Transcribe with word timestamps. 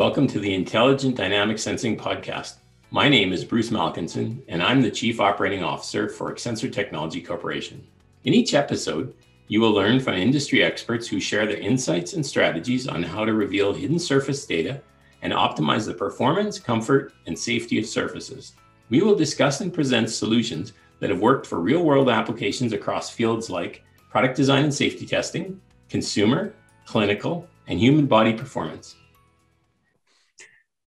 Welcome 0.00 0.28
to 0.28 0.40
the 0.40 0.54
Intelligent 0.54 1.14
Dynamic 1.14 1.58
Sensing 1.58 1.94
Podcast. 1.94 2.54
My 2.90 3.06
name 3.06 3.34
is 3.34 3.44
Bruce 3.44 3.68
Malkinson, 3.68 4.40
and 4.48 4.62
I'm 4.62 4.80
the 4.80 4.90
Chief 4.90 5.20
Operating 5.20 5.62
Officer 5.62 6.08
for 6.08 6.32
XSENSOR 6.32 6.72
Technology 6.72 7.20
Corporation. 7.20 7.86
In 8.24 8.32
each 8.32 8.54
episode, 8.54 9.12
you 9.48 9.60
will 9.60 9.72
learn 9.72 10.00
from 10.00 10.14
industry 10.14 10.62
experts 10.64 11.06
who 11.06 11.20
share 11.20 11.44
their 11.44 11.58
insights 11.58 12.14
and 12.14 12.24
strategies 12.24 12.88
on 12.88 13.02
how 13.02 13.26
to 13.26 13.34
reveal 13.34 13.74
hidden 13.74 13.98
surface 13.98 14.46
data 14.46 14.80
and 15.20 15.34
optimize 15.34 15.84
the 15.84 15.92
performance, 15.92 16.58
comfort, 16.58 17.12
and 17.26 17.38
safety 17.38 17.78
of 17.78 17.84
surfaces. 17.84 18.54
We 18.88 19.02
will 19.02 19.14
discuss 19.14 19.60
and 19.60 19.70
present 19.70 20.08
solutions 20.08 20.72
that 21.00 21.10
have 21.10 21.20
worked 21.20 21.46
for 21.46 21.60
real 21.60 21.82
world 21.82 22.08
applications 22.08 22.72
across 22.72 23.10
fields 23.10 23.50
like 23.50 23.84
product 24.08 24.34
design 24.34 24.64
and 24.64 24.72
safety 24.72 25.04
testing, 25.04 25.60
consumer, 25.90 26.54
clinical, 26.86 27.46
and 27.66 27.78
human 27.78 28.06
body 28.06 28.32
performance. 28.32 28.96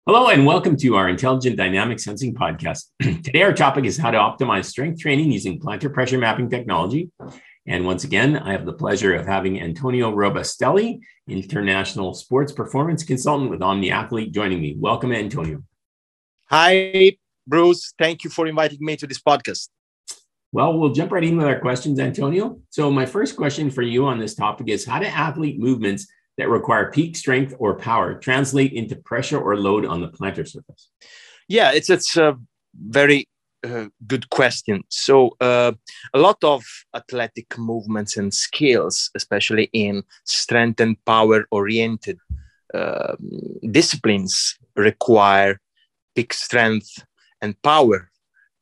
Hello, 0.05 0.27
and 0.27 0.45
welcome 0.45 0.75
to 0.75 0.97
our 0.97 1.07
Intelligent 1.07 1.55
Dynamic 1.55 1.97
Sensing 1.97 2.35
podcast. 2.35 2.87
Today, 3.01 3.41
our 3.41 3.53
topic 3.53 3.85
is 3.85 3.97
how 3.97 4.11
to 4.11 4.17
optimize 4.17 4.65
strength 4.65 4.99
training 4.99 5.31
using 5.31 5.61
plantar 5.61 5.93
pressure 5.93 6.17
mapping 6.17 6.49
technology. 6.49 7.09
And 7.65 7.85
once 7.85 8.03
again, 8.03 8.35
I 8.35 8.51
have 8.51 8.65
the 8.65 8.73
pleasure 8.73 9.15
of 9.15 9.25
having 9.25 9.61
Antonio 9.61 10.11
Robustelli, 10.11 10.99
international 11.29 12.13
sports 12.15 12.51
performance 12.51 13.05
consultant 13.05 13.49
with 13.49 13.61
Omni 13.61 13.91
Athlete, 13.91 14.33
joining 14.33 14.59
me. 14.59 14.75
Welcome, 14.77 15.13
Antonio. 15.13 15.63
Hi, 16.49 17.15
Bruce. 17.47 17.93
Thank 17.97 18.25
you 18.25 18.29
for 18.29 18.45
inviting 18.45 18.79
me 18.81 18.97
to 18.97 19.07
this 19.07 19.21
podcast. 19.21 19.69
Well, 20.51 20.77
we'll 20.77 20.91
jump 20.91 21.13
right 21.13 21.23
in 21.23 21.37
with 21.37 21.47
our 21.47 21.61
questions, 21.61 21.97
Antonio. 21.97 22.59
So, 22.71 22.91
my 22.91 23.05
first 23.05 23.37
question 23.37 23.71
for 23.71 23.83
you 23.83 24.05
on 24.05 24.19
this 24.19 24.35
topic 24.35 24.67
is 24.67 24.83
how 24.83 24.99
do 24.99 25.05
athlete 25.05 25.61
movements 25.61 26.07
that 26.37 26.49
require 26.49 26.91
peak 26.91 27.15
strength 27.15 27.53
or 27.59 27.75
power 27.75 28.15
translate 28.15 28.73
into 28.73 28.95
pressure 28.95 29.39
or 29.39 29.55
load 29.55 29.85
on 29.85 30.01
the 30.01 30.09
plantar 30.09 30.47
surface? 30.47 30.89
Yeah, 31.47 31.71
it's 31.71 31.89
it's 31.89 32.17
a 32.17 32.37
very 32.73 33.27
uh, 33.63 33.87
good 34.07 34.29
question. 34.29 34.83
So, 34.89 35.35
uh, 35.39 35.73
a 36.13 36.19
lot 36.19 36.37
of 36.43 36.63
athletic 36.95 37.57
movements 37.57 38.17
and 38.17 38.33
skills, 38.33 39.09
especially 39.15 39.69
in 39.73 40.03
strength 40.25 40.79
and 40.79 40.97
power 41.05 41.45
oriented 41.51 42.19
uh, 42.73 43.15
disciplines, 43.71 44.57
require 44.75 45.59
peak 46.15 46.33
strength 46.33 47.05
and 47.41 47.61
power 47.61 48.09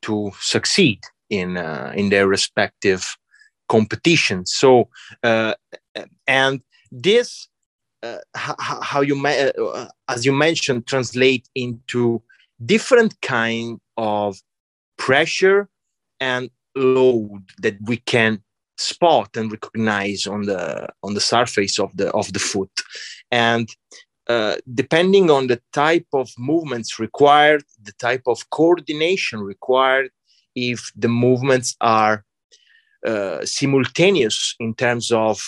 to 0.02 0.32
succeed 0.40 1.00
in 1.30 1.56
uh, 1.56 1.92
in 1.96 2.10
their 2.10 2.28
respective 2.28 3.16
competitions. 3.68 4.52
So, 4.54 4.88
uh, 5.22 5.54
and 6.26 6.60
this 6.90 7.48
uh, 8.02 8.18
how, 8.34 9.00
you 9.00 9.16
uh, 9.26 9.88
as 10.08 10.26
you 10.26 10.32
mentioned 10.32 10.86
translate 10.86 11.48
into 11.54 12.22
different 12.64 13.20
kind 13.20 13.80
of 13.96 14.40
pressure 14.96 15.68
and 16.20 16.50
load 16.74 17.42
that 17.58 17.76
we 17.82 17.96
can 17.98 18.42
spot 18.78 19.36
and 19.36 19.52
recognize 19.52 20.26
on 20.26 20.42
the 20.42 20.88
on 21.02 21.14
the 21.14 21.20
surface 21.20 21.78
of 21.78 21.96
the 21.96 22.10
of 22.12 22.32
the 22.32 22.38
foot. 22.38 22.70
And 23.30 23.68
uh, 24.28 24.56
depending 24.74 25.30
on 25.30 25.46
the 25.46 25.60
type 25.72 26.06
of 26.12 26.30
movements 26.38 26.98
required 26.98 27.64
the 27.82 27.92
type 27.92 28.22
of 28.26 28.48
coordination 28.50 29.40
required 29.40 30.10
if 30.54 30.90
the 30.96 31.08
movements 31.08 31.76
are 31.80 32.24
uh, 33.06 33.44
simultaneous 33.44 34.54
in 34.60 34.74
terms 34.74 35.10
of 35.10 35.42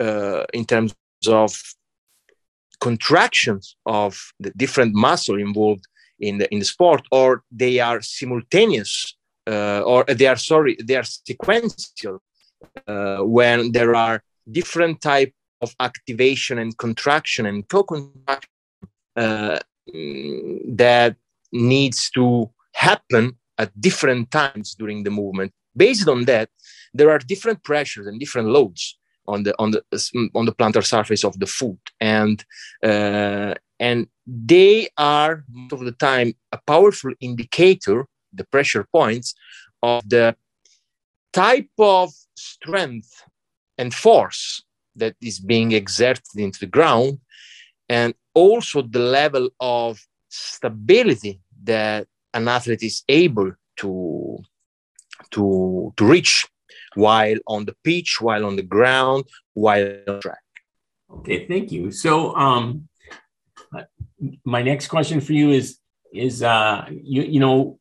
uh, 0.00 0.44
in 0.52 0.64
terms 0.64 0.94
of 1.28 1.52
contractions 2.80 3.76
of 3.86 4.12
the 4.40 4.50
different 4.56 4.94
muscle 4.94 5.38
involved 5.38 5.86
in 6.18 6.38
the 6.38 6.46
in 6.52 6.58
the 6.58 6.64
sport 6.64 7.02
or 7.10 7.42
they 7.50 7.80
are 7.80 8.00
simultaneous 8.00 9.16
uh, 9.46 9.80
or 9.80 10.04
they 10.04 10.26
are 10.26 10.36
sorry 10.36 10.76
they 10.84 10.96
are 10.96 11.04
sequential 11.04 12.22
uh, 12.86 13.18
when 13.18 13.72
there 13.72 13.94
are 13.94 14.22
different 14.50 15.00
type 15.00 15.32
of 15.60 15.74
activation 15.80 16.58
and 16.58 16.76
contraction 16.78 17.46
and 17.46 17.68
co-contraction 17.68 18.50
uh, 19.16 19.58
that 20.84 21.16
needs 21.52 22.10
to 22.10 22.50
happen 22.72 23.36
at 23.58 23.70
different 23.80 24.30
times 24.30 24.74
during 24.74 25.04
the 25.04 25.10
movement. 25.10 25.52
Based 25.76 26.08
on 26.08 26.24
that 26.24 26.48
there 26.92 27.10
are 27.10 27.18
different 27.18 27.62
pressures 27.64 28.06
and 28.06 28.18
different 28.20 28.48
loads 28.48 28.98
on 29.26 29.42
the 29.42 29.54
on 29.58 29.70
the 29.70 29.82
on 30.34 30.46
the 30.46 30.52
plantar 30.52 30.84
surface 30.84 31.24
of 31.24 31.38
the 31.38 31.46
foot 31.46 31.78
and 32.00 32.44
uh, 32.82 33.54
and 33.80 34.06
they 34.26 34.88
are 34.96 35.44
most 35.50 35.72
of 35.72 35.80
the 35.80 35.92
time 35.92 36.34
a 36.52 36.58
powerful 36.66 37.12
indicator 37.20 38.06
the 38.32 38.44
pressure 38.44 38.86
points 38.92 39.34
of 39.82 40.08
the 40.08 40.36
type 41.32 41.70
of 41.78 42.10
strength 42.36 43.24
and 43.78 43.92
force 43.92 44.62
that 44.96 45.14
is 45.20 45.40
being 45.40 45.72
exerted 45.72 46.36
into 46.36 46.60
the 46.60 46.66
ground 46.66 47.18
and 47.88 48.14
also 48.34 48.82
the 48.82 48.98
level 48.98 49.48
of 49.60 50.00
stability 50.28 51.40
that 51.62 52.06
an 52.32 52.48
athlete 52.48 52.82
is 52.82 53.02
able 53.08 53.52
to 53.76 54.38
to 55.30 55.92
to 55.96 56.04
reach 56.04 56.46
while 56.94 57.36
on 57.46 57.64
the 57.64 57.74
pitch, 57.84 58.20
while 58.20 58.44
on 58.44 58.56
the 58.56 58.62
ground, 58.62 59.24
while 59.54 59.98
on 60.08 60.20
track. 60.20 60.38
Okay, 61.10 61.46
thank 61.46 61.70
you. 61.70 61.90
So, 61.90 62.34
um, 62.36 62.88
my 64.44 64.62
next 64.62 64.88
question 64.88 65.20
for 65.20 65.32
you 65.32 65.50
is 65.50 65.78
is 66.12 66.42
uh, 66.42 66.86
you 66.90 67.22
you 67.22 67.40
know 67.40 67.78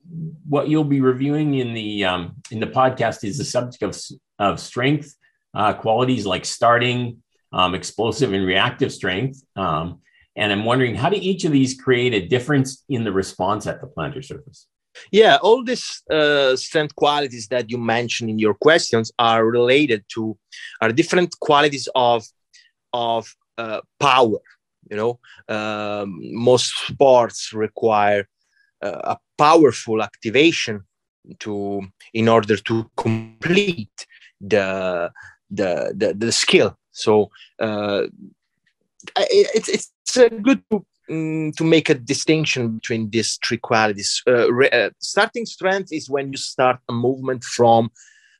what 0.47 0.67
you'll 0.67 0.83
be 0.83 1.01
reviewing 1.01 1.55
in 1.55 1.73
the 1.73 2.05
um, 2.05 2.35
in 2.51 2.59
the 2.59 2.67
podcast 2.67 3.23
is 3.23 3.37
the 3.37 3.45
subject 3.45 3.83
of 3.83 3.99
of 4.39 4.59
strength 4.59 5.15
uh, 5.53 5.73
qualities 5.73 6.25
like 6.25 6.45
starting, 6.45 7.21
um, 7.51 7.75
explosive, 7.75 8.33
and 8.33 8.45
reactive 8.45 8.91
strength. 8.91 9.43
Um, 9.55 9.99
and 10.35 10.51
I'm 10.51 10.65
wondering 10.65 10.95
how 10.95 11.09
do 11.09 11.17
each 11.17 11.45
of 11.45 11.51
these 11.51 11.79
create 11.79 12.13
a 12.13 12.27
difference 12.27 12.83
in 12.89 13.03
the 13.03 13.11
response 13.11 13.67
at 13.67 13.81
the 13.81 13.87
plantar 13.87 14.25
surface? 14.25 14.67
Yeah, 15.11 15.37
all 15.41 15.63
these 15.63 16.01
uh, 16.09 16.55
strength 16.55 16.95
qualities 16.95 17.47
that 17.47 17.69
you 17.69 17.77
mentioned 17.77 18.29
in 18.29 18.39
your 18.39 18.53
questions 18.53 19.11
are 19.17 19.45
related 19.45 20.03
to 20.13 20.37
are 20.81 20.91
different 20.91 21.39
qualities 21.39 21.87
of 21.95 22.25
of 22.93 23.35
uh, 23.57 23.81
power. 23.99 24.39
You 24.89 24.97
know, 24.97 25.19
um, 25.47 26.19
most 26.33 26.73
sports 26.87 27.53
require 27.53 28.27
uh, 28.81 29.15
a 29.15 29.17
powerful 29.37 30.01
activation 30.01 30.83
to 31.39 31.81
in 32.13 32.27
order 32.27 32.57
to 32.57 32.89
complete 32.95 34.05
the 34.41 35.11
the 35.49 35.93
the, 35.95 36.13
the 36.13 36.31
skill. 36.31 36.77
So 36.91 37.29
uh, 37.59 38.03
it's 39.15 39.69
it's 39.69 39.91
good 40.41 40.63
to 40.69 40.85
mm, 41.13 41.55
to 41.55 41.63
make 41.63 41.89
a 41.89 41.95
distinction 41.95 42.75
between 42.77 43.09
these 43.09 43.39
three 43.45 43.57
qualities. 43.57 44.21
Uh, 44.27 44.51
re, 44.51 44.69
uh, 44.69 44.89
starting 44.99 45.45
strength 45.45 45.89
is 45.91 46.09
when 46.09 46.31
you 46.31 46.37
start 46.37 46.79
a 46.89 46.93
movement 46.93 47.43
from 47.43 47.91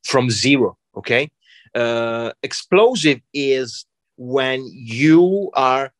from 0.03 0.29
zero. 0.29 0.78
Okay, 0.95 1.29
uh, 1.75 2.31
explosive 2.44 3.22
is 3.34 3.85
when 4.17 4.69
you 4.73 5.50
are 5.53 5.91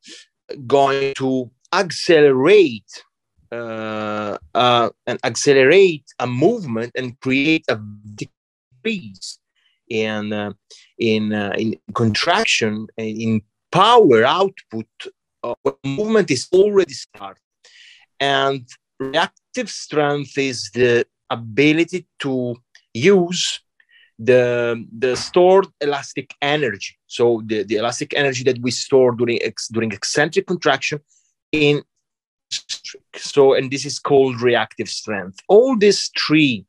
going 0.67 1.13
to 1.17 1.50
accelerate 1.73 3.03
uh, 3.53 4.38
uh, 4.55 4.90
and 5.05 5.19
accelerate 5.23 6.05
a 6.19 6.28
movement 6.28 6.91
and 6.95 7.19
create 7.19 7.63
a 7.69 7.79
decrease 8.16 9.40
in 9.90 10.34
uh, 10.34 10.51
in 10.97 11.34
uh, 11.34 11.53
in 11.57 11.75
contraction 11.94 12.87
in 12.97 13.41
power 13.72 14.23
output 14.23 14.87
uh, 15.43 15.55
movement 15.84 16.31
is 16.31 16.47
already 16.51 16.93
started. 16.93 17.41
And 18.19 18.67
reactive 18.99 19.69
strength 19.69 20.37
is 20.37 20.69
the 20.73 21.05
ability 21.29 22.07
to 22.19 22.55
use 22.93 23.59
the, 24.19 24.85
the 24.97 25.16
stored 25.16 25.67
elastic 25.81 26.34
energy. 26.41 26.95
So 27.07 27.41
the, 27.45 27.63
the 27.63 27.78
elastic 27.78 28.13
energy 28.16 28.43
that 28.43 28.59
we 28.59 28.72
store 28.72 29.11
during, 29.11 29.41
ex, 29.41 29.67
during 29.67 29.91
eccentric 29.91 30.47
contraction 30.47 30.99
in 31.51 31.84
so 33.16 33.53
and 33.53 33.72
this 33.72 33.85
is 33.85 33.99
called 33.99 34.41
reactive 34.41 34.89
strength 34.89 35.39
all 35.47 35.75
these 35.75 36.11
three 36.17 36.66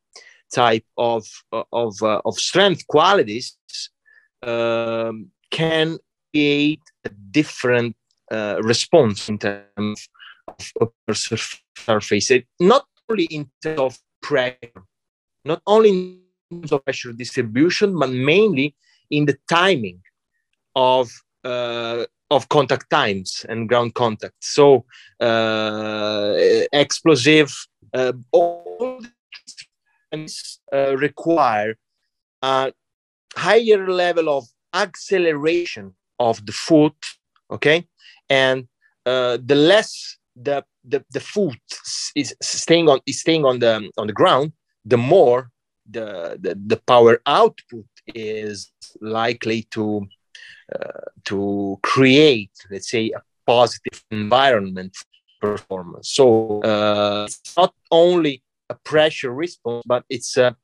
type 0.51 0.85
of 0.97 1.25
of 1.71 2.01
uh, 2.01 2.21
of 2.25 2.35
strength 2.39 2.85
qualities 2.87 3.57
um, 4.43 5.27
can 5.51 5.97
create 6.31 6.81
a 7.03 7.09
different 7.31 7.95
uh, 8.31 8.57
response 8.61 9.29
in 9.29 9.37
terms 9.37 10.09
of 10.81 10.91
surface, 11.13 12.31
not 12.59 12.85
only 13.09 13.25
in 13.25 13.49
terms 13.61 13.79
of 13.79 13.99
pressure, 14.21 14.83
not 15.43 15.61
only 15.67 15.89
in 15.89 16.21
terms 16.51 16.71
of 16.71 16.83
pressure 16.83 17.13
distribution, 17.13 17.97
but 17.97 18.09
mainly 18.09 18.75
in 19.09 19.25
the 19.25 19.37
timing 19.47 20.01
of 20.75 21.09
uh, 21.43 22.05
of 22.31 22.49
contact 22.49 22.89
times 22.89 23.45
and 23.47 23.69
ground 23.69 23.93
contact. 23.93 24.35
So 24.41 24.85
uh, 25.19 26.33
explosive, 26.73 27.53
uh, 27.93 28.13
all 28.31 29.01
things 30.11 30.59
uh, 30.73 30.97
require 30.97 31.77
a 32.41 32.73
higher 33.35 33.87
level 33.87 34.29
of 34.29 34.45
acceleration 34.73 35.93
of 36.19 36.45
the 36.45 36.51
foot. 36.51 36.95
Okay, 37.51 37.87
and 38.29 38.67
uh, 39.05 39.37
the 39.43 39.55
less 39.55 40.17
the, 40.35 40.63
the 40.83 41.03
the 41.11 41.19
foot 41.19 41.57
is 42.15 42.35
staying 42.41 42.89
on 42.89 42.99
is 43.05 43.21
staying 43.21 43.45
on 43.45 43.59
the 43.59 43.89
on 43.97 44.07
the 44.07 44.13
ground, 44.13 44.51
the 44.83 44.97
more 44.97 45.49
the 45.89 46.37
the, 46.39 46.59
the 46.67 46.77
power 46.87 47.21
output 47.25 47.85
is 48.13 48.71
likely 49.01 49.63
to 49.71 50.07
uh, 50.73 51.09
to 51.25 51.79
create, 51.83 52.51
let's 52.71 52.89
say, 52.89 53.11
a 53.15 53.21
positive 53.45 54.03
environment 54.11 54.95
performance. 55.39 56.09
So 56.09 56.61
uh, 56.61 57.25
it's 57.27 57.55
not 57.55 57.73
only 57.91 58.41
a 58.69 58.75
pressure 58.75 59.31
response, 59.31 59.83
but 59.85 60.03
it's 60.09 60.37
a, 60.37 60.55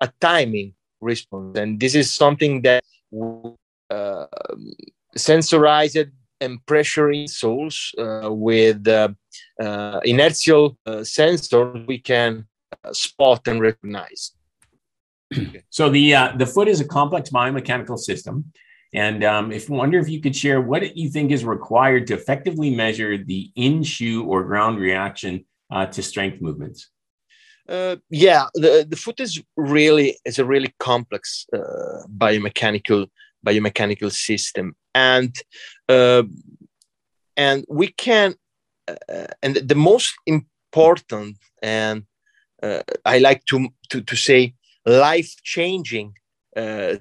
a 0.00 0.12
timing 0.20 0.74
response. 1.00 1.58
And 1.58 1.80
this 1.80 1.94
is 1.94 2.12
something 2.12 2.62
that 2.62 2.84
uh, 3.90 4.26
sensorized 5.16 6.10
and 6.40 6.64
pressure 6.66 7.08
insoles 7.08 7.76
uh, 7.98 8.32
with 8.32 8.86
uh, 8.86 9.08
uh, 9.60 10.00
inertial 10.04 10.78
uh, 10.86 11.02
sensors 11.02 11.86
we 11.86 11.98
can 11.98 12.46
spot 12.92 13.46
and 13.48 13.60
recognize. 13.60 14.32
so 15.70 15.90
the 15.90 16.14
the 16.36 16.46
foot 16.46 16.68
is 16.68 16.80
a 16.80 16.88
complex 16.88 17.30
biomechanical 17.30 17.98
system 17.98 18.52
and 18.94 19.22
um, 19.22 19.52
if 19.52 19.68
wonder 19.68 19.98
if 19.98 20.08
you 20.08 20.20
could 20.20 20.34
share 20.34 20.60
what 20.60 20.96
you 20.96 21.10
think 21.10 21.30
is 21.30 21.44
required 21.44 22.06
to 22.06 22.14
effectively 22.14 22.74
measure 22.74 23.18
the 23.18 23.50
in 23.54 23.82
shoe 23.82 24.24
or 24.24 24.44
ground 24.44 24.78
reaction 24.78 25.44
uh, 25.70 25.86
to 25.86 26.02
strength 26.02 26.40
movements. 26.40 26.90
Uh, 27.68 27.96
yeah, 28.08 28.46
the, 28.54 28.86
the 28.88 28.96
foot 28.96 29.20
is 29.20 29.42
really 29.56 30.16
is 30.24 30.38
a 30.38 30.44
really 30.44 30.74
complex 30.78 31.46
uh, 31.52 32.06
biomechanical 32.16 33.06
biomechanical 33.46 34.10
system, 34.10 34.74
and 34.94 35.36
uh, 35.88 36.22
and 37.36 37.64
we 37.68 37.88
can 37.88 38.34
uh, 38.88 39.26
and 39.42 39.56
the 39.56 39.74
most 39.74 40.14
important 40.26 41.36
and 41.62 42.04
uh, 42.62 42.82
I 43.04 43.18
like 43.18 43.44
to 43.46 43.68
to 43.90 44.02
to 44.02 44.16
say 44.16 44.54
life 44.86 45.34
changing 45.42 46.14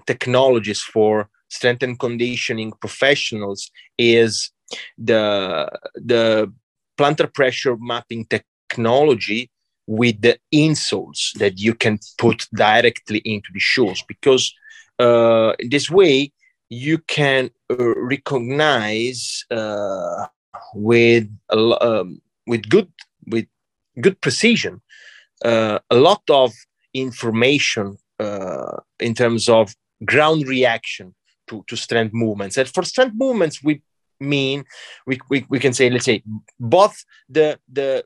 technologies 0.05 0.83
for 0.83 1.29
strength 1.49 1.81
and 1.81 1.97
conditioning 1.99 2.71
professionals 2.79 3.71
is 3.97 4.51
the 4.97 5.67
the 5.95 6.51
plantar 6.97 7.33
pressure 7.33 7.75
mapping 7.79 8.25
technology 8.25 9.49
with 9.87 10.21
the 10.21 10.37
insoles 10.53 11.31
that 11.39 11.57
you 11.59 11.73
can 11.73 11.97
put 12.17 12.47
directly 12.53 13.19
into 13.19 13.49
the 13.53 13.59
shoes 13.59 14.03
because 14.07 14.53
uh, 14.99 15.53
this 15.69 15.89
way 15.89 16.31
you 16.69 16.97
can 16.99 17.49
uh, 17.69 17.95
recognize 17.95 19.45
uh, 19.51 20.27
with 20.73 21.29
um, 21.49 22.21
with 22.45 22.67
good 22.69 22.91
with 23.25 23.47
good 24.01 24.19
precision 24.21 24.81
uh, 25.43 25.79
a 25.89 25.95
lot 25.95 26.21
of 26.29 26.53
information 26.93 27.97
uh, 28.19 28.77
in 28.99 29.13
terms 29.13 29.47
of 29.47 29.75
ground 30.05 30.47
reaction 30.47 31.13
to, 31.47 31.63
to 31.67 31.75
strength 31.75 32.13
movements. 32.13 32.57
And 32.57 32.67
for 32.67 32.83
strength 32.83 33.15
movements, 33.15 33.63
we 33.63 33.81
mean 34.19 34.65
we, 35.05 35.19
we, 35.29 35.45
we 35.49 35.59
can 35.59 35.73
say, 35.73 35.89
let's 35.89 36.05
say, 36.05 36.23
both 36.59 37.03
the 37.29 37.59
the 37.71 38.03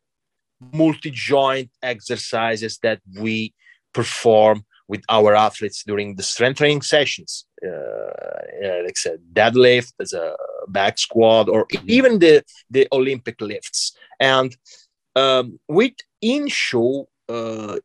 multi-joint 0.73 1.71
exercises 1.81 2.77
that 2.83 3.01
we 3.19 3.53
perform 3.93 4.63
with 4.91 5.03
our 5.17 5.33
athletes 5.47 5.83
during 5.89 6.09
the 6.15 6.27
strength 6.33 6.57
training 6.57 6.83
sessions, 6.95 7.45
uh, 7.65 8.11
uh, 8.65 8.79
like 8.85 8.97
I 8.99 9.03
said, 9.05 9.19
deadlift 9.39 9.93
as 10.01 10.11
a 10.11 10.35
back 10.67 10.95
squat, 11.05 11.45
or 11.47 11.61
even 11.97 12.19
the 12.19 12.43
the 12.75 12.83
Olympic 12.91 13.37
lifts. 13.51 13.81
And 14.19 14.51
um, 15.23 15.45
with 15.79 15.97
in-shoe 16.33 17.05
uh, 17.35 17.77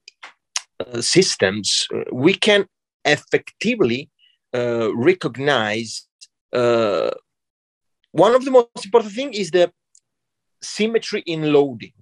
uh 0.82 1.00
systems, 1.16 1.68
we 2.24 2.34
can 2.46 2.62
effectively 3.16 4.02
uh, 4.58 4.88
recognize 5.10 5.90
uh, 6.62 7.10
one 8.24 8.34
of 8.34 8.42
the 8.44 8.54
most 8.58 8.84
important 8.88 9.14
thing 9.18 9.32
is 9.42 9.48
the 9.50 9.66
symmetry 10.60 11.22
in 11.34 11.40
loading 11.56 11.98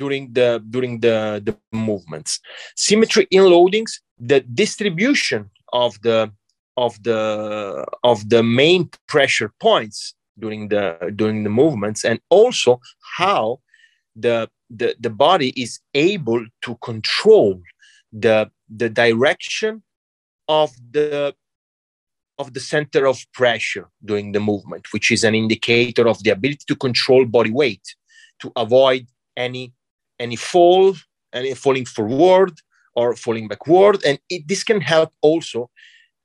during 0.00 0.24
the 0.38 0.48
during 0.74 0.94
the, 1.06 1.16
the 1.46 1.54
movements 1.72 2.32
symmetry 2.88 3.24
in 3.30 3.42
loadings 3.54 3.92
the 4.18 4.40
distribution 4.40 5.50
of 5.72 6.00
the 6.02 6.32
of 6.76 7.02
the 7.02 7.86
of 8.02 8.28
the 8.28 8.42
main 8.42 8.90
pressure 9.08 9.52
points 9.60 10.14
during 10.38 10.68
the 10.68 11.12
during 11.16 11.44
the 11.44 11.50
movements 11.50 12.04
and 12.04 12.20
also 12.30 12.80
how 13.16 13.60
the 14.14 14.48
the, 14.70 14.96
the 14.98 15.10
body 15.10 15.52
is 15.56 15.80
able 15.94 16.44
to 16.62 16.74
control 16.76 17.60
the 18.12 18.50
the 18.68 18.88
direction 18.88 19.82
of 20.48 20.72
the 20.90 21.34
of 22.38 22.52
the 22.52 22.60
center 22.60 23.06
of 23.06 23.18
pressure 23.32 23.88
during 24.04 24.32
the 24.32 24.40
movement, 24.40 24.92
which 24.92 25.10
is 25.10 25.24
an 25.24 25.34
indicator 25.34 26.06
of 26.06 26.22
the 26.22 26.30
ability 26.30 26.64
to 26.68 26.76
control 26.76 27.24
body 27.24 27.50
weight 27.50 27.94
to 28.40 28.52
avoid 28.56 29.06
any 29.36 29.72
any 30.18 30.36
fall, 30.36 30.94
any 31.32 31.54
falling 31.54 31.84
forward 31.84 32.52
or 32.96 33.14
falling 33.14 33.48
backward. 33.48 34.02
And 34.04 34.18
it, 34.28 34.48
this 34.48 34.64
can 34.64 34.80
help 34.80 35.12
also 35.20 35.70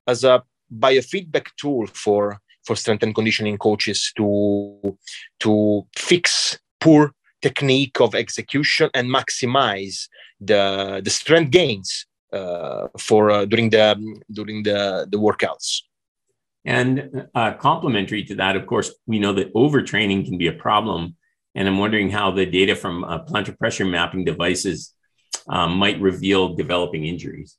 as 0.08 0.24
a 0.24 0.44
biofeedback 0.74 1.48
tool 1.58 1.88
for 1.88 2.40
for 2.64 2.76
strength 2.76 3.04
and 3.04 3.16
conditioning 3.16 3.58
coaches 3.58 4.12
to 4.18 4.98
to 5.40 5.86
fix 5.96 6.60
poor 6.80 7.12
technique 7.42 8.00
of 8.00 8.16
execution 8.16 8.90
and 8.94 9.08
maximize 9.10 10.08
the 10.40 11.02
the 11.04 11.10
strength 11.10 11.52
gains 11.52 12.06
uh, 12.34 12.88
for 12.98 13.30
uh, 13.32 13.46
during 13.46 13.70
the 13.70 14.18
during 14.32 14.64
the 14.64 15.08
the 15.12 15.18
workouts. 15.18 15.82
And 16.64 17.28
uh, 17.34 17.54
complementary 17.54 18.24
to 18.26 18.36
that, 18.36 18.56
of 18.56 18.68
course, 18.68 18.94
we 19.08 19.18
know 19.20 19.34
that 19.34 19.54
overtraining 19.54 20.26
can 20.26 20.38
be 20.38 20.48
a 20.48 20.54
problem. 20.54 21.16
And 21.56 21.68
I'm 21.68 21.80
wondering 21.80 22.12
how 22.12 22.32
the 22.32 22.46
data 22.46 22.76
from 22.76 23.04
uh, 23.04 23.26
plantar 23.26 23.58
pressure 23.58 23.84
mapping 23.86 24.24
devices 24.26 24.94
um, 25.48 25.78
might 25.78 26.00
reveal 26.00 26.56
developing 26.56 27.06
injuries. 27.06 27.58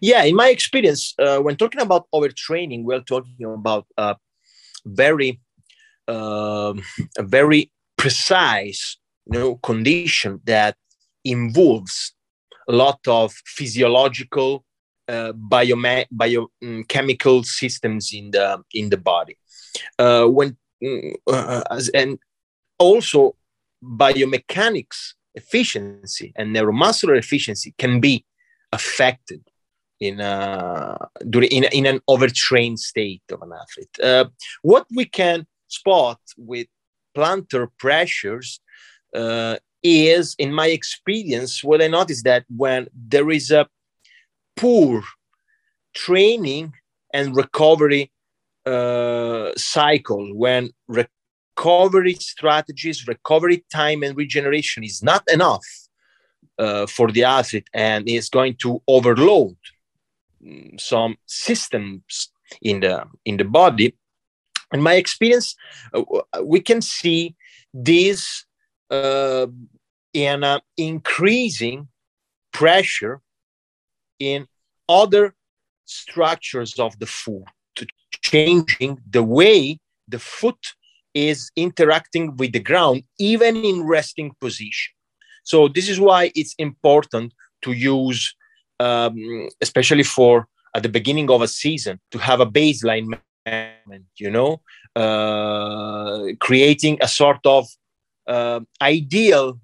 Yeah, 0.00 0.24
in 0.24 0.36
my 0.36 0.48
experience, 0.48 1.14
uh, 1.18 1.38
when 1.38 1.56
talking 1.56 1.80
about 1.80 2.06
overtraining, 2.14 2.84
we're 2.84 3.00
talking 3.00 3.36
about 3.44 3.86
a 3.96 4.16
very, 4.84 5.40
um, 6.06 6.82
a 7.18 7.22
very 7.22 7.70
precise, 7.96 8.98
you 9.26 9.38
know, 9.38 9.54
condition 9.56 10.40
that 10.44 10.76
involves 11.24 12.14
a 12.68 12.72
lot 12.72 13.00
of 13.06 13.32
physiological 13.46 14.64
uh, 15.08 15.32
biochemical 15.32 17.38
um, 17.38 17.44
systems 17.44 18.12
in 18.12 18.30
the 18.30 18.62
in 18.72 18.90
the 18.90 18.96
body. 18.96 19.36
Uh, 19.98 20.26
when 20.26 20.56
mm, 20.82 21.14
uh, 21.26 21.62
and 21.94 22.18
also 22.78 23.34
biomechanics 23.82 25.14
efficiency 25.34 26.32
and 26.36 26.54
neuromuscular 26.54 27.16
efficiency 27.18 27.74
can 27.78 28.00
be 28.00 28.24
affected 28.72 29.42
in 30.00 30.20
a, 30.20 31.08
during, 31.28 31.50
in, 31.50 31.64
in 31.72 31.86
an 31.86 32.00
overtrained 32.08 32.80
state 32.80 33.22
of 33.30 33.42
an 33.42 33.52
athlete. 33.52 34.00
Uh, 34.02 34.24
what 34.62 34.86
we 34.94 35.04
can 35.04 35.46
spot 35.68 36.20
with 36.36 36.66
plantar 37.16 37.68
pressures 37.78 38.60
uh, 39.14 39.56
is, 39.82 40.34
in 40.38 40.52
my 40.52 40.68
experience, 40.68 41.62
what 41.64 41.82
I 41.82 41.88
noticed 41.88 42.24
that 42.24 42.44
when 42.48 42.88
there 42.94 43.30
is 43.30 43.50
a 43.50 43.66
poor 44.56 45.02
training 45.94 46.72
and 47.12 47.34
recovery 47.34 48.12
uh, 48.66 49.50
cycle 49.56 50.34
when 50.34 50.70
recovery 51.60 52.14
strategies, 52.14 53.06
recovery 53.06 53.64
time, 53.72 54.02
and 54.02 54.16
regeneration 54.16 54.82
is 54.82 55.02
not 55.02 55.22
enough 55.30 55.64
uh, 56.58 56.86
for 56.86 57.10
the 57.12 57.24
athlete 57.24 57.68
and 57.74 58.08
is 58.08 58.28
going 58.28 58.56
to 58.56 58.82
overload 58.88 59.56
mm, 60.42 60.80
some 60.80 61.16
systems 61.26 62.30
in 62.62 62.80
the 62.80 63.04
in 63.24 63.36
the 63.36 63.44
body. 63.44 63.94
In 64.72 64.80
my 64.80 64.94
experience, 64.94 65.54
uh, 65.92 66.02
we 66.42 66.60
can 66.60 66.80
see 66.80 67.34
this 67.74 68.46
uh, 68.90 69.46
in 70.14 70.44
increasing 70.76 71.88
pressure 72.52 73.20
in 74.18 74.46
other 74.88 75.34
structures 75.84 76.78
of 76.78 76.98
the 76.98 77.06
foot, 77.06 77.44
changing 78.22 78.98
the 79.10 79.22
way 79.22 79.78
the 80.08 80.18
foot 80.18 80.74
is 81.14 81.50
interacting 81.56 82.36
with 82.36 82.52
the 82.52 82.60
ground 82.60 83.02
even 83.18 83.56
in 83.56 83.86
resting 83.86 84.32
position. 84.40 84.92
So 85.44 85.68
this 85.68 85.88
is 85.88 85.98
why 85.98 86.30
it's 86.34 86.54
important 86.58 87.32
to 87.62 87.72
use, 87.72 88.34
um, 88.78 89.48
especially 89.60 90.04
for 90.04 90.46
at 90.74 90.82
the 90.82 90.88
beginning 90.88 91.30
of 91.30 91.42
a 91.42 91.48
season, 91.48 92.00
to 92.12 92.18
have 92.18 92.40
a 92.40 92.46
baseline 92.46 93.18
management. 93.46 94.06
You 94.16 94.30
know, 94.30 94.60
uh, 94.94 96.34
creating 96.40 96.98
a 97.00 97.08
sort 97.08 97.44
of 97.44 97.66
uh, 98.26 98.60
ideal 98.80 99.60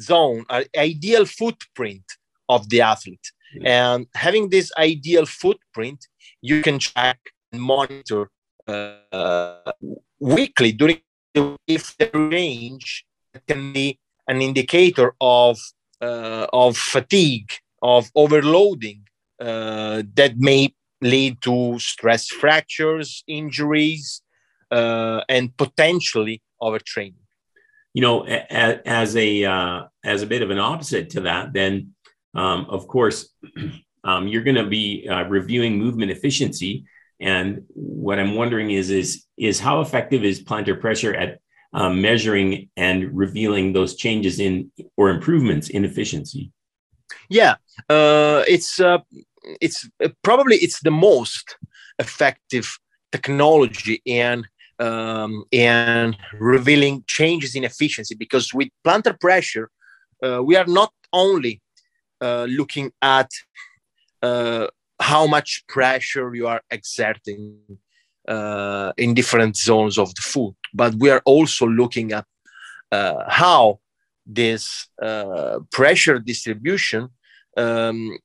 zone, 0.00 0.44
an 0.50 0.64
ideal 0.76 1.24
footprint 1.24 2.04
of 2.48 2.68
the 2.68 2.80
athlete. 2.80 3.32
Mm-hmm. 3.56 3.66
And 3.66 4.06
having 4.14 4.50
this 4.50 4.72
ideal 4.78 5.26
footprint, 5.26 6.06
you 6.42 6.62
can 6.62 6.78
track 6.78 7.18
and 7.52 7.62
monitor 7.62 8.30
uh, 8.66 9.72
weekly 10.24 10.72
during 10.72 11.00
the, 11.34 11.56
if 11.66 11.94
the 11.98 12.10
range 12.14 13.04
can 13.46 13.72
be 13.72 13.98
an 14.26 14.40
indicator 14.40 15.14
of 15.20 15.58
uh, 16.00 16.46
of 16.52 16.76
fatigue, 16.76 17.50
of 17.82 18.10
overloading 18.14 19.02
uh, 19.40 20.02
that 20.14 20.32
may 20.38 20.74
lead 21.00 21.40
to 21.42 21.78
stress 21.78 22.28
fractures, 22.28 23.22
injuries, 23.26 24.22
uh, 24.70 25.20
and 25.28 25.56
potentially 25.56 26.42
overtraining. 26.60 27.24
You 27.92 28.02
know, 28.02 28.24
as, 28.24 29.14
a 29.16 29.44
uh, 29.44 29.82
as 30.04 30.22
a 30.22 30.26
bit 30.26 30.42
of 30.42 30.50
an 30.50 30.58
opposite 30.58 31.10
to 31.10 31.20
that, 31.22 31.52
then 31.52 31.94
um, 32.34 32.66
of 32.68 32.88
course 32.88 33.28
um, 34.04 34.26
you're 34.26 34.42
going 34.42 34.56
to 34.56 34.66
be 34.66 35.06
uh, 35.08 35.24
reviewing 35.24 35.78
movement 35.78 36.10
efficiency. 36.10 36.84
And 37.20 37.64
what 37.68 38.18
I'm 38.18 38.34
wondering 38.34 38.70
is 38.70 38.90
is 38.90 39.24
is 39.36 39.60
how 39.60 39.80
effective 39.80 40.24
is 40.24 40.42
plantar 40.42 40.80
pressure 40.80 41.14
at 41.14 41.38
um, 41.72 42.00
measuring 42.00 42.70
and 42.76 43.16
revealing 43.16 43.72
those 43.72 43.96
changes 43.96 44.40
in 44.40 44.70
or 44.96 45.10
improvements 45.10 45.68
in 45.68 45.84
efficiency? 45.84 46.52
Yeah, 47.28 47.54
uh, 47.88 48.44
it's 48.46 48.80
uh, 48.80 48.98
it's 49.60 49.88
uh, 50.02 50.08
probably 50.22 50.56
it's 50.56 50.80
the 50.80 50.90
most 50.90 51.56
effective 51.98 52.78
technology 53.12 54.02
in 54.04 54.44
um, 54.78 55.44
and 55.52 56.16
revealing 56.32 57.04
changes 57.06 57.54
in 57.54 57.64
efficiency 57.64 58.14
because 58.14 58.52
with 58.52 58.68
plantar 58.84 59.18
pressure 59.20 59.70
uh, 60.24 60.42
we 60.42 60.56
are 60.56 60.66
not 60.66 60.92
only 61.12 61.60
uh, 62.20 62.46
looking 62.48 62.90
at 63.00 63.30
uh, 64.22 64.66
how 65.00 65.26
much 65.26 65.64
pressure 65.68 66.34
you 66.34 66.46
are 66.46 66.62
exerting 66.70 67.58
uh, 68.28 68.92
in 68.96 69.14
different 69.14 69.56
zones 69.56 69.98
of 69.98 70.14
the 70.14 70.22
foot 70.22 70.54
but 70.72 70.94
we 70.94 71.10
are 71.10 71.22
also 71.24 71.66
looking 71.66 72.12
at 72.12 72.26
uh, 72.92 73.24
how 73.28 73.78
this 74.26 74.88
uh, 75.02 75.58
pressure 75.70 76.18
distribution 76.18 77.08
um, 77.56 78.16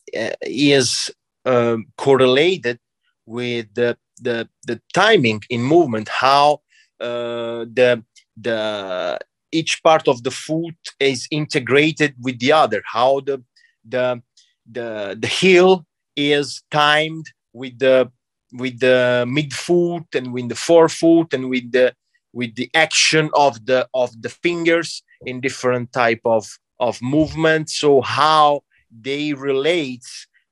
is 0.42 1.12
um, 1.46 1.88
correlated 1.98 2.80
with 3.26 3.68
the, 3.74 3.98
the, 4.22 4.48
the 4.66 4.82
timing 4.94 5.42
in 5.50 5.62
movement, 5.62 6.10
how 6.10 6.62
uh, 7.00 7.66
the, 7.74 8.04
the, 8.36 9.20
each 9.52 9.82
part 9.84 10.08
of 10.08 10.24
the 10.24 10.32
foot 10.32 10.76
is 11.00 11.28
integrated 11.32 12.16
with 12.22 12.40
the 12.40 12.52
other, 12.52 12.82
how 12.86 13.20
the, 13.22 13.44
the, 13.88 14.22
the, 14.70 15.18
the 15.20 15.28
heel 15.28 15.86
is 16.16 16.62
timed 16.72 17.26
with 17.54 17.80
the 17.80 18.12
with 18.54 18.80
the 18.80 19.26
midfoot 19.28 20.06
and 20.16 20.34
with 20.34 20.50
the 20.50 20.56
forefoot 20.56 21.34
and 21.34 21.50
with 21.50 21.72
the 21.72 21.94
with 22.34 22.56
the 22.56 22.70
action 22.74 23.30
of 23.34 23.66
the 23.66 23.88
of 23.94 24.10
the 24.22 24.30
fingers 24.30 25.04
in 25.26 25.42
different 25.42 25.92
type 25.94 26.22
of 26.26 26.48
of 26.80 27.02
movement. 27.02 27.70
So 27.70 28.02
how 28.02 28.62
they 28.90 29.34
relate 29.34 30.06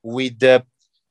with 0.04 0.40
the 0.40 0.64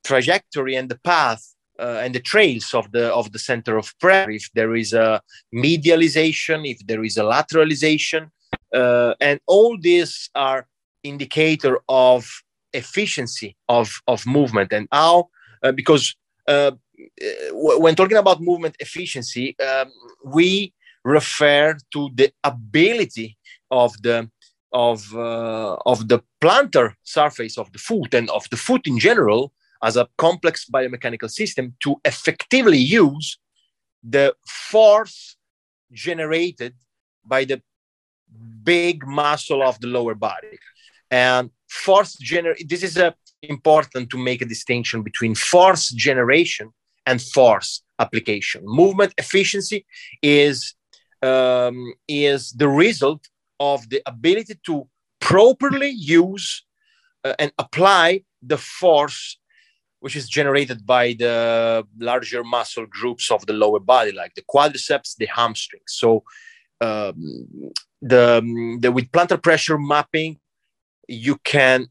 trajectory 0.04 0.76
and 0.76 0.88
the 0.88 0.98
path 0.98 1.42
uh, 1.78 2.00
and 2.02 2.14
the 2.14 2.20
trails 2.20 2.74
of 2.74 2.90
the 2.92 3.12
of 3.12 3.32
the 3.32 3.38
center 3.38 3.76
of 3.76 3.92
prayer. 3.98 4.30
If 4.30 4.50
there 4.54 4.74
is 4.76 4.92
a 4.92 5.20
medialization 5.54 6.68
if 6.68 6.86
there 6.86 7.04
is 7.04 7.16
a 7.16 7.22
lateralization 7.22 8.30
uh, 8.74 9.14
and 9.20 9.40
all 9.46 9.76
these 9.80 10.30
are 10.34 10.66
indicator 11.02 11.78
of 11.88 12.26
efficiency 12.76 13.56
of 13.68 13.88
of 14.06 14.26
movement 14.26 14.72
and 14.72 14.86
how 14.92 15.28
uh, 15.62 15.72
because 15.72 16.14
uh, 16.48 16.72
when 17.52 17.94
talking 17.94 18.16
about 18.16 18.40
movement 18.40 18.76
efficiency, 18.78 19.56
um, 19.60 19.90
we 20.24 20.72
refer 21.04 21.76
to 21.92 22.10
the 22.14 22.32
ability 22.42 23.36
of 23.70 23.90
the 24.02 24.28
of 24.72 25.14
uh, 25.14 25.76
of 25.86 26.08
the 26.08 26.20
plantar 26.40 26.94
surface 27.02 27.58
of 27.58 27.70
the 27.72 27.78
foot 27.78 28.14
and 28.14 28.30
of 28.30 28.48
the 28.50 28.56
foot 28.56 28.86
in 28.86 28.98
general 28.98 29.52
as 29.82 29.96
a 29.96 30.08
complex 30.16 30.66
biomechanical 30.72 31.30
system 31.30 31.74
to 31.80 31.96
effectively 32.04 32.78
use 32.78 33.38
the 34.02 34.34
force 34.46 35.36
generated 35.92 36.74
by 37.24 37.44
the 37.44 37.60
big 38.62 39.06
muscle 39.06 39.62
of 39.62 39.80
the 39.80 39.86
lower 39.86 40.14
body. 40.14 40.58
And 41.10 41.50
force 41.68 42.14
generation 42.14 42.66
this 42.68 42.82
is 42.82 42.96
a 42.96 43.14
important 43.42 44.10
to 44.10 44.18
make 44.18 44.42
a 44.42 44.46
distinction 44.46 45.02
between 45.02 45.34
force 45.34 45.90
generation 45.90 46.70
and 47.04 47.22
force 47.22 47.82
application. 47.98 48.62
Movement 48.64 49.14
efficiency 49.18 49.86
is 50.22 50.74
um, 51.22 51.94
is 52.08 52.52
the 52.52 52.68
result 52.68 53.28
of 53.58 53.88
the 53.88 54.02
ability 54.06 54.54
to 54.66 54.86
properly 55.20 55.90
use 55.90 56.64
uh, 57.24 57.34
and 57.38 57.52
apply 57.58 58.22
the 58.42 58.58
force 58.58 59.38
which 60.00 60.14
is 60.14 60.28
generated 60.28 60.86
by 60.86 61.14
the 61.18 61.84
larger 61.98 62.44
muscle 62.44 62.86
groups 62.86 63.30
of 63.30 63.44
the 63.46 63.52
lower 63.52 63.80
body, 63.80 64.12
like 64.12 64.34
the 64.34 64.42
quadriceps, 64.42 65.16
the 65.16 65.26
hamstrings. 65.26 65.92
So, 66.02 66.22
um, 66.80 67.72
the, 68.02 68.78
the 68.80 68.92
with 68.92 69.10
plantar 69.10 69.42
pressure 69.42 69.78
mapping, 69.78 70.38
you 71.08 71.36
can 71.44 71.86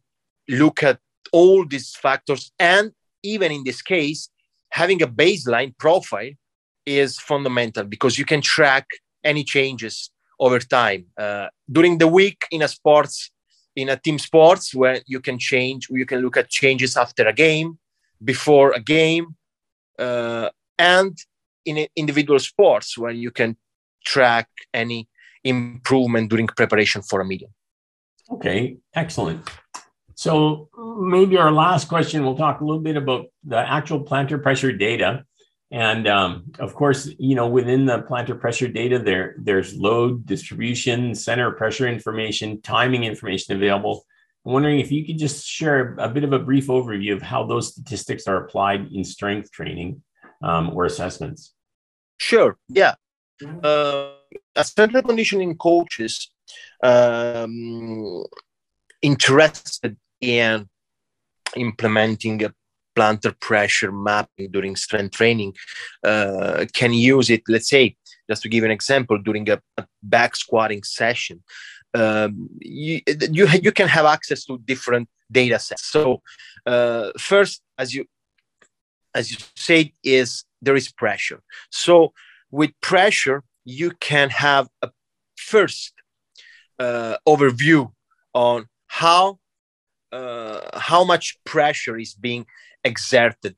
look 0.47 0.83
at 0.83 0.99
all 1.31 1.65
these 1.65 1.95
factors, 1.95 2.51
and 2.59 2.91
even 3.23 3.51
in 3.51 3.63
this 3.63 3.81
case, 3.81 4.29
having 4.69 5.01
a 5.01 5.07
baseline 5.07 5.77
profile 5.77 6.31
is 6.85 7.19
fundamental 7.19 7.83
because 7.83 8.17
you 8.17 8.25
can 8.25 8.41
track 8.41 8.85
any 9.23 9.43
changes 9.43 10.11
over 10.39 10.59
time. 10.59 11.05
Uh, 11.17 11.47
during 11.71 11.97
the 11.97 12.07
week 12.07 12.45
in 12.51 12.61
a 12.61 12.67
sports 12.67 13.31
in 13.75 13.89
a 13.89 13.97
team 13.97 14.17
sports 14.17 14.73
where 14.73 15.01
you 15.05 15.19
can 15.19 15.37
change 15.37 15.87
you 15.89 16.05
can 16.05 16.19
look 16.21 16.37
at 16.37 16.49
changes 16.49 16.95
after 16.95 17.27
a 17.27 17.33
game 17.33 17.77
before 18.23 18.71
a 18.71 18.79
game 18.79 19.35
uh, 19.99 20.49
and 20.77 21.17
in 21.65 21.87
individual 21.95 22.39
sports 22.39 22.97
where 22.97 23.11
you 23.11 23.31
can 23.31 23.57
track 24.05 24.47
any 24.73 25.07
improvement 25.43 26.29
during 26.29 26.47
preparation 26.47 27.01
for 27.01 27.21
a 27.21 27.25
meeting 27.25 27.53
okay 28.31 28.77
excellent 28.93 29.47
so 30.15 30.69
maybe 30.97 31.37
our 31.37 31.51
last 31.51 31.87
question, 31.89 32.23
we'll 32.23 32.37
talk 32.37 32.61
a 32.61 32.65
little 32.65 32.81
bit 32.81 32.95
about 32.95 33.27
the 33.43 33.57
actual 33.57 34.03
plantar 34.03 34.41
pressure 34.41 34.71
data. 34.71 35.25
And 35.71 36.07
um, 36.07 36.51
of 36.59 36.73
course, 36.73 37.09
you 37.19 37.35
know, 37.35 37.47
within 37.47 37.85
the 37.85 38.01
plantar 38.03 38.39
pressure 38.39 38.69
data, 38.69 38.97
there 38.97 39.35
there's 39.37 39.75
load, 39.75 40.25
distribution, 40.25 41.15
center 41.15 41.51
pressure 41.51 41.87
information, 41.87 42.61
timing 42.61 43.03
information 43.03 43.57
available. 43.57 44.05
I'm 44.45 44.53
wondering 44.53 44.79
if 44.79 44.91
you 44.91 45.05
could 45.05 45.17
just 45.17 45.45
share 45.45 45.95
a 45.99 46.07
bit 46.07 46.23
of 46.23 46.31
a 46.31 46.39
brief 46.39 46.67
overview 46.67 47.13
of 47.13 47.21
how 47.21 47.45
those 47.45 47.73
statistics 47.73 48.25
are 48.27 48.45
applied 48.45 48.91
in 48.93 49.03
strength 49.03 49.51
training 49.51 50.01
um, 50.41 50.69
or 50.69 50.85
assessments. 50.85 51.53
Sure. 52.17 52.57
Yeah. 52.69 52.93
Uh, 53.61 54.11
as 54.55 54.67
strength 54.67 55.03
conditioning 55.05 55.57
coaches, 55.57 56.31
um, 56.83 58.23
interested 59.01 59.97
in 60.21 60.67
implementing 61.55 62.43
a 62.43 62.53
plantar 62.95 63.37
pressure 63.39 63.91
mapping 63.91 64.49
during 64.51 64.75
strength 64.75 65.15
training 65.15 65.53
uh, 66.03 66.65
can 66.73 66.93
use 66.93 67.29
it 67.29 67.41
let's 67.49 67.69
say 67.69 67.95
just 68.29 68.41
to 68.43 68.49
give 68.49 68.63
an 68.63 68.71
example 68.71 69.17
during 69.17 69.49
a, 69.49 69.61
a 69.77 69.85
back 70.01 70.35
squatting 70.35 70.83
session. 70.83 71.43
Um, 71.93 72.49
you, 72.59 73.01
you, 73.07 73.47
you 73.61 73.71
can 73.71 73.87
have 73.87 74.05
access 74.05 74.45
to 74.45 74.57
different 74.59 75.07
data 75.31 75.59
sets. 75.59 75.85
So 75.85 76.21
uh, 76.65 77.11
first 77.17 77.61
as 77.77 77.93
you 77.93 78.05
as 79.13 79.31
you 79.31 79.37
said 79.55 79.91
is 80.03 80.43
there 80.61 80.75
is 80.75 80.91
pressure. 80.91 81.41
So 81.69 82.13
with 82.51 82.71
pressure 82.81 83.43
you 83.63 83.91
can 83.99 84.29
have 84.29 84.67
a 84.81 84.89
first 85.37 85.93
uh, 86.79 87.17
overview 87.27 87.91
on 88.33 88.67
how 88.87 89.39
uh, 90.11 90.61
how 90.73 91.03
much 91.03 91.37
pressure 91.43 91.97
is 91.97 92.13
being 92.13 92.45
exerted 92.83 93.55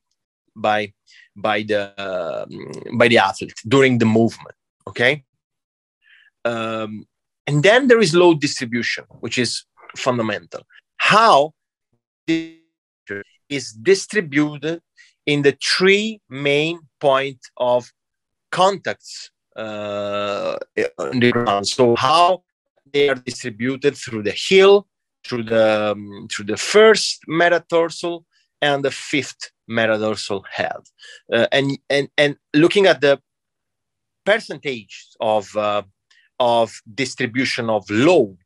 by 0.56 0.92
by 1.36 1.62
the 1.62 1.92
um, 1.98 2.98
by 2.98 3.08
the 3.08 3.18
athlete 3.18 3.54
during 3.66 3.98
the 3.98 4.06
movement. 4.06 4.54
Okay, 4.86 5.24
um, 6.44 7.06
and 7.46 7.62
then 7.62 7.88
there 7.88 8.00
is 8.00 8.14
load 8.14 8.40
distribution, 8.40 9.04
which 9.20 9.38
is 9.38 9.64
fundamental. 9.96 10.62
How 10.96 11.54
is 12.26 13.72
distributed 13.72 14.80
in 15.26 15.42
the 15.42 15.56
three 15.62 16.20
main 16.28 16.80
point 17.00 17.38
of 17.56 17.90
contacts 18.50 19.30
uh, 19.56 20.56
on 20.98 21.20
the 21.20 21.32
ground. 21.32 21.66
So 21.66 21.96
how 21.96 22.42
they 22.92 23.08
are 23.08 23.14
distributed 23.14 23.96
through 23.96 24.22
the 24.22 24.32
heel, 24.32 24.86
through 25.24 25.44
the 25.44 25.92
um, 25.92 26.28
through 26.30 26.46
the 26.46 26.56
first 26.56 27.22
metatarsal 27.26 28.24
and 28.60 28.84
the 28.84 28.90
fifth 28.90 29.50
metatarsal 29.68 30.44
head, 30.50 30.82
uh, 31.32 31.46
and 31.52 31.78
and 31.90 32.08
and 32.16 32.36
looking 32.54 32.86
at 32.86 33.00
the 33.00 33.20
percentage 34.24 35.08
of 35.20 35.54
uh, 35.56 35.82
of 36.38 36.80
distribution 36.94 37.68
of 37.70 37.88
load 37.90 38.38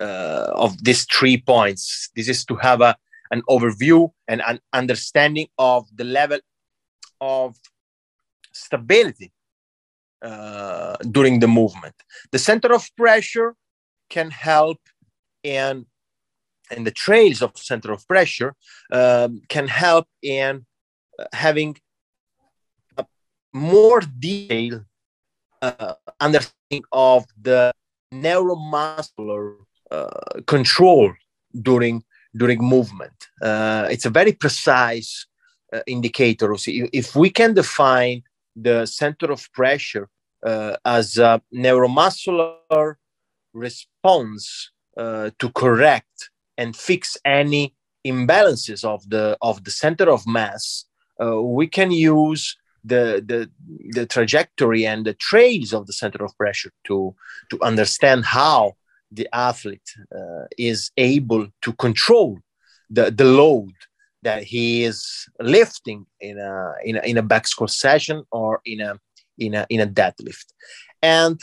uh, 0.00 0.46
of 0.54 0.82
these 0.82 1.04
three 1.04 1.36
points. 1.36 2.10
This 2.16 2.28
is 2.28 2.44
to 2.46 2.56
have 2.56 2.80
a 2.80 2.96
an 3.30 3.42
overview 3.48 4.10
and 4.28 4.42
an 4.42 4.60
understanding 4.72 5.48
of 5.58 5.86
the 5.94 6.04
level 6.04 6.38
of 7.20 7.56
stability 8.52 9.32
uh, 10.22 10.96
during 11.10 11.40
the 11.40 11.48
movement. 11.48 11.94
The 12.32 12.38
center 12.38 12.72
of 12.72 12.88
pressure 12.96 13.54
can 14.16 14.30
help 14.30 14.80
in 15.42 15.86
and 16.70 16.86
the 16.86 16.96
trails 17.04 17.40
of 17.42 17.50
center 17.70 17.90
of 17.92 18.06
pressure 18.12 18.52
um, 18.98 19.30
can 19.54 19.66
help 19.68 20.06
in 20.22 20.52
uh, 21.18 21.24
having 21.32 21.76
a 22.96 23.04
more 23.52 24.00
detailed 24.26 24.84
uh, 25.62 25.94
understanding 26.20 26.84
of 26.92 27.20
the 27.48 27.72
neuromuscular 28.12 29.44
uh, 29.90 30.40
control 30.46 31.12
during 31.68 31.96
during 32.40 32.60
movement. 32.76 33.18
Uh, 33.48 33.86
it's 33.94 34.06
a 34.06 34.16
very 34.20 34.32
precise 34.44 35.10
uh, 35.72 35.82
indicator. 35.86 36.48
So 36.56 36.70
if 37.02 37.14
we 37.22 37.30
can 37.30 37.54
define 37.54 38.22
the 38.66 38.86
center 38.86 39.28
of 39.36 39.40
pressure 39.52 40.08
uh, 40.44 40.76
as 40.84 41.06
a 41.18 41.40
neuromuscular 41.64 42.96
response 43.54 44.70
uh, 44.96 45.30
to 45.38 45.50
correct 45.50 46.30
and 46.58 46.76
fix 46.76 47.16
any 47.24 47.74
imbalances 48.06 48.84
of 48.84 49.08
the 49.08 49.36
of 49.40 49.64
the 49.64 49.70
center 49.70 50.10
of 50.10 50.26
mass, 50.26 50.84
uh, 51.22 51.40
we 51.40 51.66
can 51.66 51.90
use 51.90 52.56
the, 52.84 53.22
the 53.26 53.50
the 53.90 54.06
trajectory 54.06 54.86
and 54.86 55.06
the 55.06 55.14
trails 55.14 55.72
of 55.72 55.86
the 55.86 55.92
center 55.92 56.22
of 56.24 56.36
pressure 56.36 56.72
to 56.84 57.14
to 57.50 57.58
understand 57.62 58.24
how 58.24 58.74
the 59.10 59.28
athlete 59.32 59.90
uh, 60.14 60.44
is 60.58 60.90
able 60.96 61.46
to 61.62 61.72
control 61.74 62.38
the, 62.90 63.10
the 63.10 63.24
load 63.24 63.72
that 64.22 64.42
he 64.42 64.84
is 64.84 65.28
lifting 65.40 66.06
in 66.20 66.38
a, 66.38 66.72
in 66.84 66.96
a, 66.96 67.00
in 67.00 67.18
a 67.18 67.22
back 67.22 67.46
squat 67.46 67.70
session 67.70 68.24
or 68.32 68.60
in 68.64 68.80
a, 68.80 68.98
in 69.38 69.54
a, 69.54 69.66
in 69.68 69.80
a 69.80 69.86
deadlift. 69.86 70.46
And, 71.02 71.38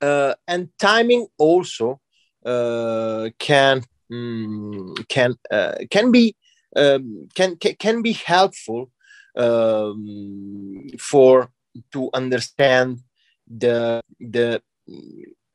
uh, 0.00 0.34
and 0.46 0.68
timing 0.78 1.26
also 1.38 2.00
uh, 2.44 3.28
can, 3.38 3.82
mm, 4.10 5.08
can, 5.08 5.34
uh, 5.50 5.74
can 5.90 6.10
be, 6.12 6.36
um, 6.76 7.28
can, 7.34 7.56
can, 7.56 7.74
can 7.76 8.02
be 8.02 8.12
helpful 8.12 8.90
um, 9.36 10.86
for 10.98 11.50
to 11.92 12.10
understand 12.12 13.00
the, 13.46 14.02
the 14.18 14.60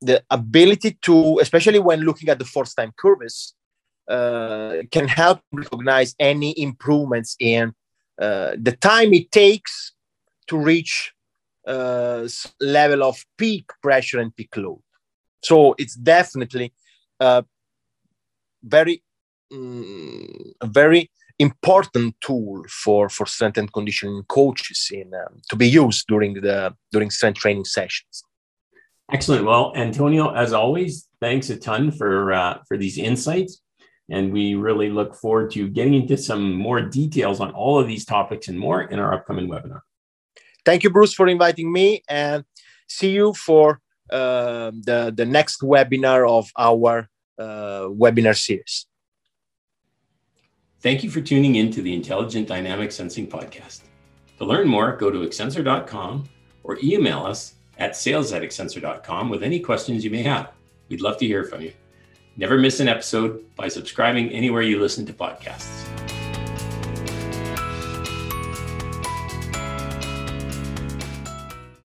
the 0.03 0.23
ability 0.29 0.97
to, 1.01 1.39
especially 1.39 1.79
when 1.79 2.01
looking 2.01 2.29
at 2.29 2.39
the 2.39 2.45
force 2.45 2.73
time 2.73 2.93
curves, 2.97 3.55
uh, 4.07 4.77
can 4.91 5.07
help 5.07 5.39
recognize 5.51 6.13
any 6.19 6.59
improvements 6.59 7.35
in 7.39 7.73
uh, 8.21 8.51
the 8.61 8.73
time 8.73 9.13
it 9.13 9.31
takes 9.31 9.93
to 10.47 10.57
reach 10.57 11.13
uh, 11.67 12.27
level 12.59 13.03
of 13.03 13.23
peak 13.37 13.65
pressure 13.81 14.19
and 14.19 14.35
peak 14.35 14.55
load. 14.57 14.81
So 15.41 15.75
it's 15.77 15.95
definitely 15.95 16.73
a 17.19 17.43
very, 18.63 19.03
mm, 19.51 20.53
very 20.63 21.09
important 21.39 22.15
tool 22.21 22.63
for 22.69 23.09
for 23.09 23.25
strength 23.25 23.57
and 23.57 23.71
conditioning 23.71 24.23
coaches 24.27 24.89
in 24.91 25.13
um, 25.13 25.41
to 25.49 25.55
be 25.55 25.67
used 25.67 26.07
during 26.07 26.33
the 26.35 26.73
during 26.91 27.09
strength 27.09 27.39
training 27.39 27.65
sessions. 27.65 28.23
Excellent. 29.11 29.45
Well, 29.45 29.73
Antonio, 29.75 30.33
as 30.33 30.53
always, 30.53 31.07
thanks 31.19 31.49
a 31.49 31.57
ton 31.57 31.91
for 31.91 32.33
uh, 32.33 32.59
for 32.67 32.77
these 32.77 32.97
insights, 32.97 33.61
and 34.09 34.31
we 34.31 34.55
really 34.55 34.89
look 34.89 35.15
forward 35.15 35.51
to 35.51 35.67
getting 35.67 35.95
into 35.95 36.17
some 36.17 36.53
more 36.53 36.81
details 36.81 37.39
on 37.39 37.51
all 37.51 37.79
of 37.79 37.87
these 37.87 38.05
topics 38.05 38.47
and 38.47 38.57
more 38.57 38.81
in 38.83 38.99
our 38.99 39.13
upcoming 39.13 39.49
webinar. 39.49 39.81
Thank 40.65 40.83
you, 40.83 40.89
Bruce, 40.89 41.13
for 41.13 41.27
inviting 41.27 41.71
me, 41.71 42.03
and 42.07 42.43
see 42.87 43.11
you 43.11 43.33
for 43.33 43.79
uh, 44.09 44.71
the 44.71 45.13
the 45.15 45.25
next 45.25 45.61
webinar 45.61 46.27
of 46.29 46.51
our 46.57 47.09
uh, 47.37 47.87
webinar 47.89 48.37
series. 48.37 48.85
Thank 50.81 51.03
you 51.03 51.09
for 51.09 51.21
tuning 51.21 51.55
in 51.55 51.71
to 51.71 51.81
the 51.81 51.93
Intelligent 51.93 52.47
Dynamic 52.47 52.91
Sensing 52.91 53.27
podcast. 53.27 53.83
To 54.37 54.45
learn 54.45 54.67
more, 54.67 54.97
go 54.97 55.09
to 55.09 55.19
XSENSOR.com 55.19 56.27
or 56.63 56.77
email 56.83 57.25
us 57.25 57.55
at 57.77 57.95
sales 57.95 58.33
at 58.33 58.41
XSENSOR.com 58.41 59.29
with 59.29 59.43
any 59.43 59.61
questions 59.61 60.03
you 60.03 60.11
may 60.11 60.23
have. 60.23 60.51
We'd 60.89 61.01
love 61.01 61.17
to 61.19 61.25
hear 61.25 61.45
from 61.45 61.61
you. 61.61 61.71
Never 62.35 62.57
miss 62.57 62.79
an 62.79 62.87
episode 62.87 63.45
by 63.55 63.69
subscribing 63.69 64.29
anywhere 64.31 64.63
you 64.63 64.79
listen 64.79 65.05
to 65.05 65.13
podcasts. 65.13 66.12